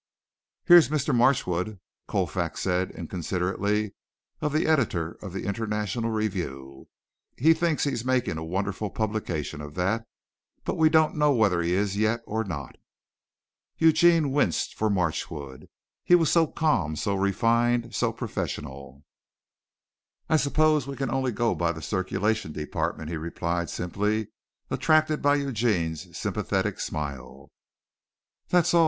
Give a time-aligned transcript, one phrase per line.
[0.65, 1.13] "Here's Mr.
[1.13, 3.93] Marchwood," Colfax said inconsiderately
[4.41, 6.87] of the editor of the International Review.
[7.37, 10.07] "He thinks he's making a wonderful publication of that,
[10.63, 12.77] but we don't know whether he is yet or not."
[13.77, 15.69] Eugene winced for Marchwood.
[16.03, 19.03] He was so calm, so refined, so professional.
[20.27, 24.29] "I suppose we can only go by the circulation department," he replied simply,
[24.71, 27.51] attracted by Eugene's sympathetic smile.
[28.49, 28.79] "That's all!